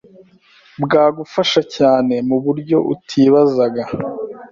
[0.83, 3.83] bwagufasha cyane mu buryo utibazaga